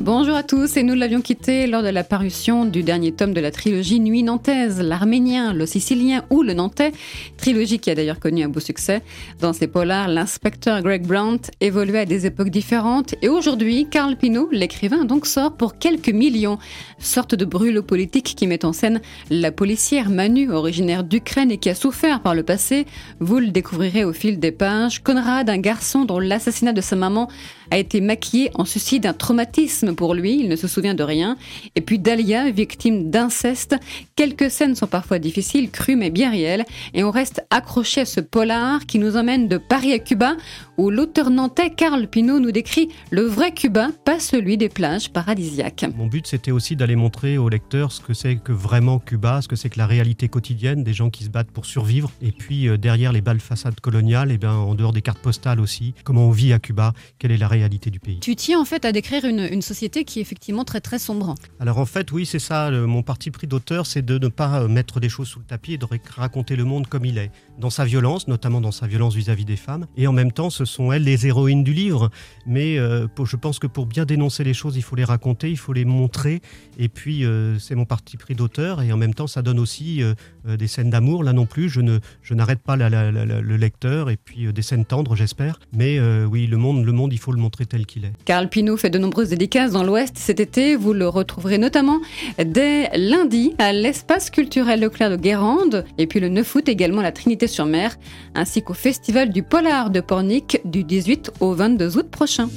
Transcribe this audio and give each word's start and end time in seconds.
Bonjour 0.00 0.36
à 0.36 0.42
tous, 0.42 0.76
et 0.76 0.82
nous 0.82 0.94
l'avions 0.94 1.22
quitté 1.22 1.66
lors 1.66 1.82
de 1.82 1.88
la 1.88 2.04
parution 2.04 2.66
du 2.66 2.82
dernier 2.82 3.12
tome 3.12 3.32
de 3.32 3.40
la 3.40 3.50
trilogie 3.50 3.98
Nuit 3.98 4.22
nantaise, 4.22 4.78
l'arménien, 4.78 5.54
le 5.54 5.64
sicilien 5.64 6.22
ou 6.28 6.42
le 6.42 6.52
nantais, 6.52 6.92
trilogie 7.38 7.78
qui 7.78 7.90
a 7.90 7.94
d'ailleurs 7.94 8.20
connu 8.20 8.44
un 8.44 8.50
beau 8.50 8.60
succès. 8.60 9.00
Dans 9.40 9.54
ces 9.54 9.66
polars, 9.66 10.08
l'inspecteur 10.08 10.82
Greg 10.82 11.06
Brandt 11.06 11.50
évoluait 11.62 12.00
à 12.00 12.04
des 12.04 12.26
époques 12.26 12.50
différentes 12.50 13.14
et 13.22 13.30
aujourd'hui, 13.30 13.88
Carl 13.90 14.16
Pino, 14.16 14.50
l'écrivain, 14.52 15.06
donc 15.06 15.26
sort 15.26 15.56
pour 15.56 15.78
quelques 15.78 16.10
millions, 16.10 16.58
sorte 16.98 17.34
de 17.34 17.46
brûlot 17.46 17.82
politique 17.82 18.34
qui 18.36 18.46
met 18.46 18.66
en 18.66 18.74
scène 18.74 19.00
la 19.30 19.50
policière 19.50 20.10
Manu, 20.10 20.52
originaire 20.52 21.04
d'Ukraine 21.04 21.50
et 21.50 21.56
qui 21.58 21.70
a 21.70 21.74
souffert 21.74 22.20
par 22.20 22.34
le 22.34 22.42
passé. 22.42 22.84
Vous 23.18 23.38
le 23.38 23.48
découvrirez 23.48 24.04
au 24.04 24.12
fil 24.12 24.38
des 24.38 24.52
pages. 24.52 25.02
Conrad, 25.02 25.48
un 25.48 25.58
garçon 25.58 26.04
dont 26.04 26.18
l'assassinat 26.18 26.74
de 26.74 26.82
sa 26.82 26.96
maman 26.96 27.28
a 27.70 27.78
été 27.78 28.02
maquillé 28.02 28.50
en 28.54 28.64
ceci 28.66 29.00
d'un 29.00 29.14
traumatisme 29.14 29.85
pour 29.94 30.14
lui, 30.14 30.40
il 30.40 30.48
ne 30.48 30.56
se 30.56 30.68
souvient 30.68 30.94
de 30.94 31.02
rien. 31.02 31.36
Et 31.74 31.80
puis 31.80 31.98
Dahlia, 31.98 32.50
victime 32.50 33.10
d'inceste. 33.10 33.76
Quelques 34.16 34.50
scènes 34.50 34.74
sont 34.74 34.86
parfois 34.86 35.18
difficiles, 35.18 35.70
crues 35.70 35.96
mais 35.96 36.10
bien 36.10 36.30
réelles, 36.30 36.64
et 36.94 37.04
on 37.04 37.10
reste 37.10 37.44
accroché 37.50 38.02
à 38.02 38.04
ce 38.04 38.20
polar 38.20 38.86
qui 38.86 38.98
nous 38.98 39.16
emmène 39.16 39.48
de 39.48 39.58
Paris 39.58 39.92
à 39.92 39.98
Cuba, 39.98 40.36
où 40.78 40.90
l'auteur 40.90 41.30
nantais 41.30 41.70
Carl 41.70 42.06
Pinault 42.06 42.40
nous 42.40 42.52
décrit 42.52 42.88
le 43.10 43.22
vrai 43.22 43.52
Cuba, 43.52 43.88
pas 44.04 44.20
celui 44.20 44.56
des 44.56 44.68
plages 44.68 45.10
paradisiaques. 45.10 45.86
Mon 45.96 46.06
but, 46.06 46.26
c'était 46.26 46.50
aussi 46.50 46.76
d'aller 46.76 46.96
montrer 46.96 47.38
aux 47.38 47.48
lecteurs 47.48 47.92
ce 47.92 48.00
que 48.00 48.14
c'est 48.14 48.36
que 48.36 48.52
vraiment 48.52 48.98
Cuba, 48.98 49.42
ce 49.42 49.48
que 49.48 49.56
c'est 49.56 49.68
que 49.70 49.78
la 49.78 49.86
réalité 49.86 50.28
quotidienne 50.28 50.84
des 50.84 50.92
gens 50.92 51.10
qui 51.10 51.24
se 51.24 51.30
battent 51.30 51.50
pour 51.50 51.66
survivre. 51.66 52.10
Et 52.22 52.32
puis 52.32 52.68
euh, 52.68 52.76
derrière 52.76 53.12
les 53.12 53.20
balles 53.20 53.40
façades 53.40 53.80
coloniales, 53.80 54.30
et 54.30 54.34
eh 54.34 54.38
bien 54.38 54.52
en 54.52 54.74
dehors 54.74 54.92
des 54.92 55.02
cartes 55.02 55.18
postales 55.18 55.60
aussi, 55.60 55.94
comment 56.04 56.26
on 56.26 56.30
vit 56.30 56.52
à 56.52 56.58
Cuba, 56.58 56.92
quelle 57.18 57.32
est 57.32 57.38
la 57.38 57.48
réalité 57.48 57.90
du 57.90 58.00
pays. 58.00 58.18
Tu 58.20 58.36
tiens 58.36 58.60
en 58.60 58.64
fait 58.64 58.84
à 58.84 58.92
décrire 58.92 59.24
une, 59.24 59.46
une 59.50 59.62
société 59.62 59.75
qui 59.76 60.18
est 60.18 60.22
effectivement 60.22 60.64
très 60.64 60.80
très 60.80 60.98
sombre. 60.98 61.34
Alors 61.60 61.78
en 61.78 61.86
fait, 61.86 62.10
oui, 62.12 62.26
c'est 62.26 62.38
ça. 62.38 62.70
mon 62.70 63.02
parti 63.02 63.30
pris 63.30 63.46
d'auteur, 63.46 63.86
c'est 63.86 64.04
de 64.04 64.18
ne 64.18 64.28
pas 64.28 64.62
euh, 64.62 64.68
mettre 64.68 65.00
des 65.00 65.08
choses 65.08 65.28
sous 65.28 65.38
le 65.38 65.44
tapis 65.44 65.74
et 65.74 65.78
de 65.78 65.86
raconter 66.16 66.56
le 66.56 66.64
monde 66.64 66.86
comme 66.86 67.04
il 67.04 67.18
est, 67.18 67.30
dans 67.58 67.70
sa 67.70 67.84
violence, 67.84 68.28
notamment 68.28 68.60
dans 68.60 68.72
sa 68.72 68.86
violence 68.86 69.14
vis-à-vis 69.14 69.44
des 69.44 69.56
femmes. 69.56 69.86
Et 69.96 70.06
en 70.06 70.12
même 70.12 70.32
temps, 70.32 70.50
ce 70.50 70.64
sont 70.64 70.92
elles 70.92 71.04
les 71.04 71.26
héroïnes 71.26 71.64
du 71.64 71.72
livre. 71.72 72.10
Mais 72.46 72.78
euh, 72.78 73.06
je 73.24 73.36
pense 73.36 73.58
que 73.58 73.66
pour 73.66 73.86
bien 73.86 74.04
dénoncer 74.04 74.44
les 74.44 74.54
choses, 74.54 74.76
il 74.76 74.82
faut 74.82 74.96
les 74.96 75.04
raconter, 75.04 75.50
il 75.50 75.58
faut 75.58 75.72
les 75.72 75.84
montrer. 75.84 76.40
Et 76.78 76.88
puis, 76.88 77.24
euh, 77.24 77.58
c'est 77.58 77.74
mon 77.74 77.84
parti 77.84 78.16
pris 78.16 78.34
d'auteur. 78.34 78.82
Et 78.82 78.92
en 78.92 78.96
même 78.96 79.14
temps, 79.14 79.26
ça 79.26 79.42
donne 79.42 79.58
aussi 79.58 80.02
des 80.44 80.68
scènes 80.68 80.90
d'amour. 80.90 81.24
Là 81.24 81.32
non 81.32 81.46
plus, 81.46 81.68
je 81.68 81.80
ne, 81.80 81.98
je 82.22 82.34
n'arrête 82.34 82.60
pas 82.60 82.76
le 82.76 83.56
lecteur. 83.56 84.10
Et 84.10 84.16
puis 84.16 84.52
des 84.52 84.62
scènes 84.62 84.84
tendres, 84.84 85.16
j'espère. 85.16 85.58
Mais 85.72 86.00
oui, 86.24 86.46
le 86.46 86.56
monde, 86.56 86.84
le 86.84 86.92
monde, 86.92 87.12
il 87.12 87.18
faut 87.18 87.32
le 87.32 87.40
montrer 87.40 87.66
tel 87.66 87.86
qu'il 87.86 88.04
est. 88.04 88.12
Carl 88.24 88.48
Pinault 88.48 88.76
fait 88.76 88.90
de 88.90 88.98
nombreuses 88.98 89.30
dédicaces 89.30 89.65
dans 89.72 89.84
l'Ouest 89.84 90.16
cet 90.16 90.40
été. 90.40 90.76
Vous 90.76 90.92
le 90.92 91.08
retrouverez 91.08 91.58
notamment 91.58 92.00
dès 92.44 92.90
lundi 92.96 93.54
à 93.58 93.72
l'espace 93.72 94.30
culturel 94.30 94.80
Leclerc 94.80 95.10
de 95.10 95.16
Guérande 95.16 95.84
et 95.98 96.06
puis 96.06 96.20
le 96.20 96.28
9 96.28 96.54
août 96.54 96.68
également 96.68 97.00
à 97.00 97.04
la 97.04 97.12
Trinité-sur-Mer 97.12 97.96
ainsi 98.34 98.62
qu'au 98.62 98.74
Festival 98.74 99.30
du 99.30 99.42
Polar 99.42 99.90
de 99.90 100.00
Pornic 100.00 100.60
du 100.64 100.84
18 100.84 101.32
au 101.40 101.54
22 101.54 101.98
août 101.98 102.10
prochain. 102.10 102.48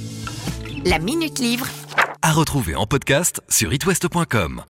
La 0.84 0.98
Minute 0.98 1.38
Livre. 1.38 1.66
À 2.22 2.32
retrouver 2.32 2.74
en 2.74 2.86
podcast 2.86 3.40
sur 3.48 3.72
itwest.com. 3.72 4.62